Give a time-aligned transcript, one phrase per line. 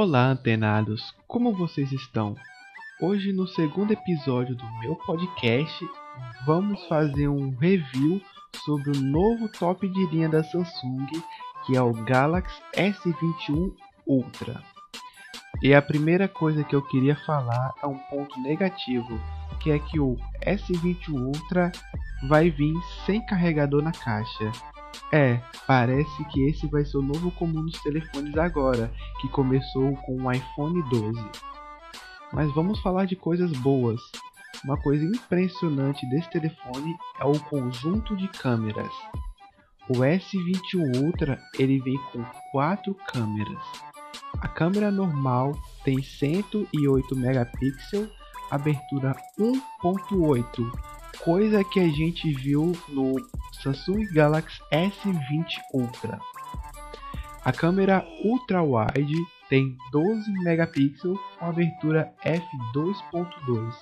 [0.00, 1.12] Olá, antenados!
[1.26, 2.36] Como vocês estão?
[3.00, 5.84] Hoje, no segundo episódio do meu podcast,
[6.46, 8.22] vamos fazer um review
[8.64, 11.08] sobre o novo top de linha da Samsung,
[11.66, 13.74] que é o Galaxy S21
[14.06, 14.62] Ultra.
[15.60, 19.20] E a primeira coisa que eu queria falar é um ponto negativo,
[19.58, 21.72] que é que o S21 Ultra
[22.28, 22.74] vai vir
[23.04, 24.52] sem carregador na caixa.
[25.12, 30.16] É, parece que esse vai ser o novo comum dos telefones agora, que começou com
[30.16, 31.18] o iPhone 12.
[32.32, 34.00] Mas vamos falar de coisas boas.
[34.64, 38.92] Uma coisa impressionante desse telefone é o conjunto de câmeras.
[39.88, 43.62] O S21 Ultra ele vem com quatro câmeras.
[44.40, 48.10] A câmera normal tem 108 megapixels,
[48.50, 50.70] abertura 1.8,
[51.24, 53.16] coisa que a gente viu no
[53.62, 56.18] Samsung Galaxy S20 Ultra.
[57.44, 59.16] A câmera ultra wide
[59.48, 63.74] tem 12 megapixels com abertura f2.2.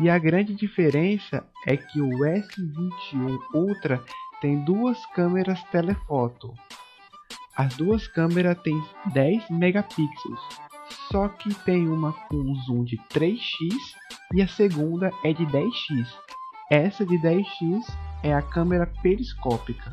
[0.00, 4.04] E a grande diferença é que o S21 Ultra
[4.40, 6.52] tem duas câmeras telefoto.
[7.56, 10.40] As duas câmeras têm 10 megapixels,
[11.10, 13.38] só que tem uma com zoom de 3x
[14.34, 16.06] e a segunda é de 10x.
[16.70, 17.82] Essa de 10x
[18.24, 19.92] é a câmera periscópica.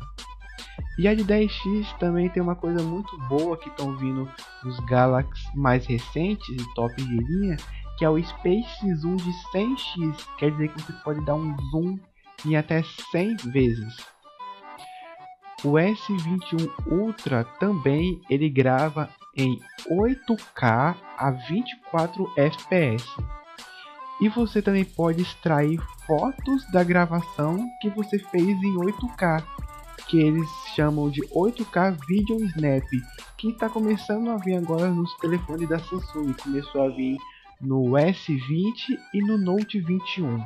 [0.98, 4.28] E a de 10x também tem uma coisa muito boa que estão vindo
[4.64, 7.56] nos Galaxy mais recentes e top de linha,
[7.98, 11.98] que é o Space Zoom de 100x, quer dizer que você pode dar um zoom
[12.44, 13.96] em até 100 vezes.
[15.64, 23.16] O S21 Ultra também ele grava em 8K a 24 fps.
[24.22, 29.44] E você também pode extrair fotos da gravação que você fez em 8K,
[30.06, 32.84] que eles chamam de 8K Video Snap,
[33.36, 37.16] que está começando a vir agora nos telefones da Samsung, começou a vir
[37.60, 40.40] no S20 e no Note 21.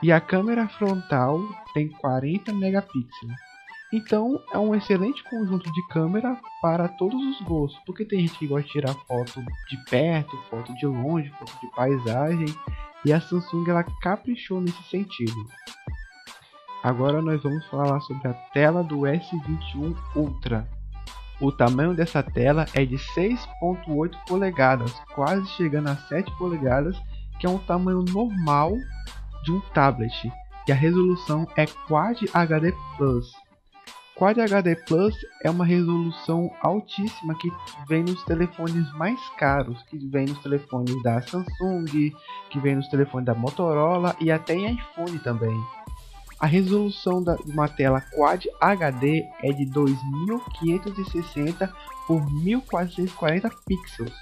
[0.00, 1.40] E a câmera frontal
[1.74, 3.49] tem 40 megapixels.
[3.92, 8.46] Então é um excelente conjunto de câmera para todos os gostos, porque tem gente que
[8.46, 12.46] gosta de tirar foto de perto, foto de longe, foto de paisagem,
[13.04, 15.44] e a Samsung ela caprichou nesse sentido.
[16.84, 20.68] Agora nós vamos falar sobre a tela do S21 Ultra.
[21.40, 26.96] O tamanho dessa tela é de 6.8 polegadas, quase chegando a 7 polegadas,
[27.40, 28.72] que é um tamanho normal
[29.42, 30.32] de um tablet,
[30.68, 33.32] e a resolução é Quad HD Plus.
[34.20, 37.50] Quad HD Plus é uma resolução altíssima que
[37.88, 42.12] vem nos telefones mais caros, que vem nos telefones da Samsung,
[42.50, 45.58] que vem nos telefones da Motorola e até em iPhone também.
[46.38, 51.72] A resolução de uma tela Quad HD é de 2560
[52.06, 54.12] por 1440 pixels.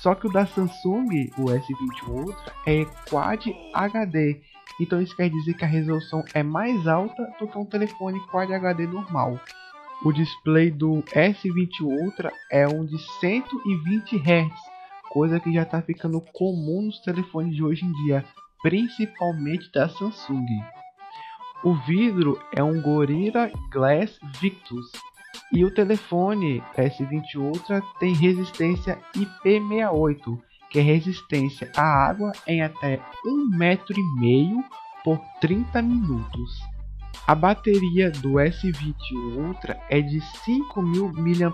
[0.00, 4.42] Só que o da Samsung, o S21 Ultra, é Quad HD
[4.78, 8.52] então isso quer dizer que a resolução é mais alta do que um telefone Quad
[8.52, 9.40] HD normal.
[10.04, 14.54] O display do S20 Ultra é um de 120 Hz,
[15.10, 18.24] coisa que já está ficando comum nos telefones de hoje em dia,
[18.62, 20.46] principalmente da Samsung.
[21.62, 24.90] O vidro é um Gorilla Glass Victus
[25.52, 33.00] e o telefone S20 Ultra tem resistência IP68, que é resistência à água em até
[33.26, 34.64] um metro meio
[35.04, 36.60] por 30 minutos.
[37.26, 38.94] A bateria do S20
[39.36, 41.52] Ultra é de 5.000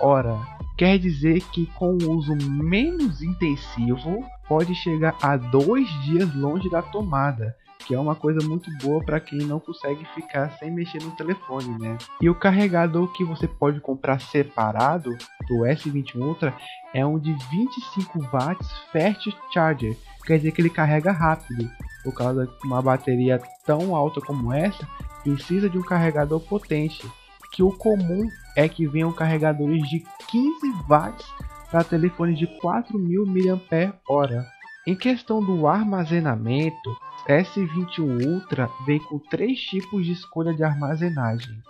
[0.00, 6.68] mAh, quer dizer que com o uso menos intensivo pode chegar a dois dias longe
[6.68, 11.02] da tomada, que é uma coisa muito boa para quem não consegue ficar sem mexer
[11.02, 11.96] no telefone, né?
[12.20, 15.10] E o carregador que você pode comprar separado
[15.48, 16.54] do S20 Ultra
[16.92, 21.70] é um de 25 watts Fast Charger, quer dizer que ele carrega rápido.
[22.02, 24.86] Por causa de uma bateria tão alta como essa,
[25.22, 27.04] precisa de um carregador potente,
[27.52, 30.50] que o comum é que venham carregadores de 15
[30.88, 31.26] watts
[31.70, 34.55] para telefones de 4.000 mAh.
[34.86, 36.96] Em questão do armazenamento,
[37.28, 41.60] S21 Ultra vem com três tipos de escolha de armazenagem: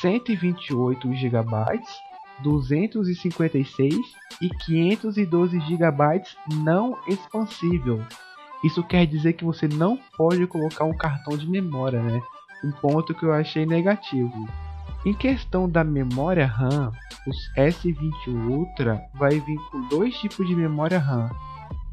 [0.00, 1.80] 128 GB,
[2.42, 3.94] 256
[4.40, 6.22] e 512 GB
[6.64, 8.02] não expansível.
[8.64, 12.22] Isso quer dizer que você não pode colocar um cartão de memória, né?
[12.64, 14.48] Um ponto que eu achei negativo.
[15.04, 16.90] Em questão da memória RAM,
[17.26, 21.30] os S20 Ultra vai vir com dois tipos de memória RAM,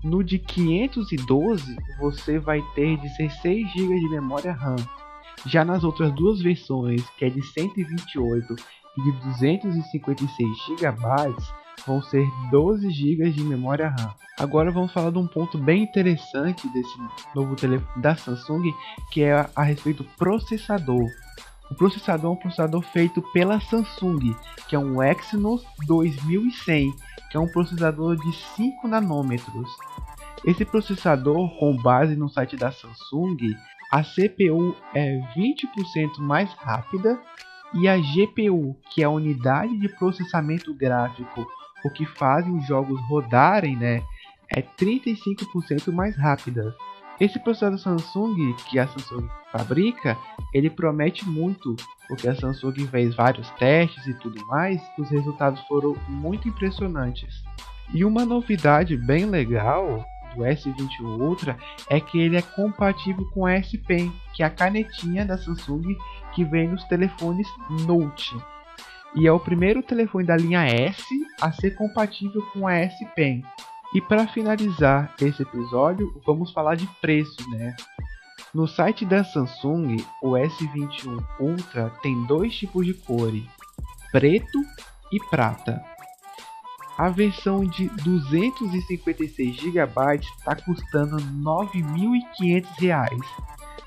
[0.04, 4.76] no de 512 você vai ter 16 GB de memória RAM.
[5.46, 8.56] Já nas outras duas versões, que é de 128
[8.98, 11.00] e de 256 GB,
[11.86, 14.14] vão ser 12 GB de memória RAM.
[14.38, 16.98] Agora vamos falar de um ponto bem interessante desse
[17.36, 18.74] novo telefone da Samsung,
[19.12, 21.10] que é a, a respeito do processador.
[21.70, 24.36] O processador é um processador feito pela Samsung,
[24.68, 26.94] que é um Exynos 2100,
[27.32, 29.70] que é um processador de 5 nanômetros.
[30.46, 33.38] Esse processador, com base no site da Samsung,
[33.92, 37.20] a CPU é 20% mais rápida
[37.74, 41.48] e a GPU, que é a unidade de processamento gráfico,
[41.84, 44.04] o que fazem os jogos rodarem, né,
[44.56, 46.76] é 35% mais rápida.
[47.24, 50.18] Esse processador Samsung que a Samsung fabrica,
[50.54, 51.74] ele promete muito,
[52.10, 57.42] porque a Samsung fez vários testes e tudo mais, os resultados foram muito impressionantes.
[57.94, 60.06] E uma novidade bem legal
[60.36, 61.58] do S21 Ultra
[61.90, 65.96] é que ele é compatível com a S Pen, que é a canetinha da Samsung
[66.36, 67.48] que vem nos telefones
[67.88, 68.36] Note.
[69.16, 71.02] E é o primeiro telefone da linha S
[71.40, 73.46] a ser compatível com a S Pen.
[73.94, 77.76] E para finalizar esse episódio, vamos falar de preço, né?
[78.52, 83.46] No site da Samsung, o S21 Ultra tem dois tipos de cores,
[84.12, 84.60] preto
[85.12, 85.84] e prata.
[86.98, 89.92] A versão de 256 GB
[90.38, 93.20] está custando R$ 9.500.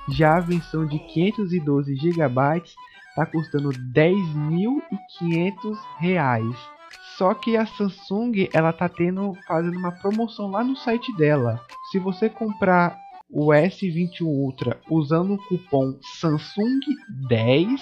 [0.08, 2.62] Já a versão de 512 GB
[3.10, 6.75] está custando R$ 10.500
[7.16, 11.60] só que a Samsung ela tá tendo fazendo uma promoção lá no site dela.
[11.90, 12.98] Se você comprar
[13.30, 16.80] o S21 Ultra usando o cupom Samsung
[17.28, 17.80] 10,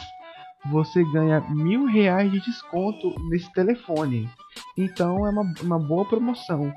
[0.71, 4.29] você ganha mil reais de desconto nesse telefone.
[4.79, 6.73] Então é uma, uma boa promoção.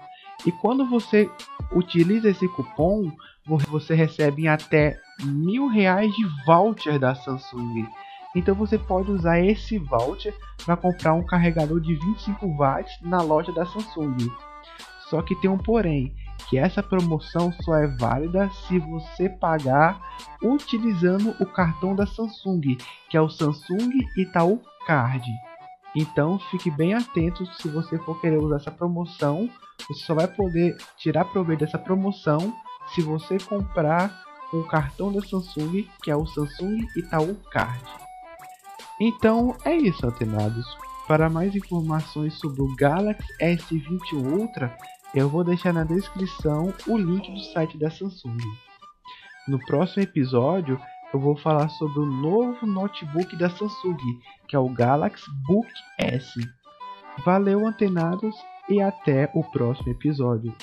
[0.45, 1.29] E quando você
[1.71, 3.11] utiliza esse cupom,
[3.45, 7.87] você recebe até mil reais de voucher da Samsung.
[8.37, 10.31] Então você pode usar esse voucher
[10.63, 14.15] para comprar um carregador de 25 watts na loja da Samsung.
[15.09, 16.13] Só que tem um porém,
[16.47, 19.99] que essa promoção só é válida se você pagar
[20.43, 22.77] utilizando o cartão da Samsung,
[23.09, 25.27] que é o Samsung Itaú Card.
[25.95, 29.49] Então fique bem atento se você for querer usar essa promoção,
[29.89, 32.53] você só vai poder tirar proveito dessa promoção
[32.93, 34.15] se você comprar
[34.51, 38.06] com o cartão da Samsung, que é o Samsung Itaú Card.
[38.99, 40.65] Então é isso, antenados.
[41.07, 44.75] Para mais informações sobre o Galaxy S20 Ultra,
[45.15, 48.37] eu vou deixar na descrição o link do site da Samsung.
[49.47, 50.79] No próximo episódio,
[51.13, 53.97] eu vou falar sobre o novo notebook da Samsung,
[54.47, 56.39] que é o Galaxy Book S.
[57.23, 58.35] Valeu, antenados,
[58.69, 60.53] e até o próximo episódio.